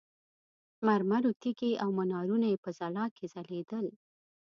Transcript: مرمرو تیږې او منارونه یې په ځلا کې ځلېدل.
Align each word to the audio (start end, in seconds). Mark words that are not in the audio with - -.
مرمرو 0.85 1.31
تیږې 1.41 1.71
او 1.83 1.89
منارونه 1.97 2.47
یې 2.51 2.57
په 2.63 2.69
ځلا 2.79 3.05
کې 3.15 3.25
ځلېدل. 3.33 3.87